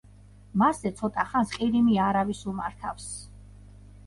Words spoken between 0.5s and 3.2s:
მასზე ცოტა ხანს ყირიმი არავის უმართავს.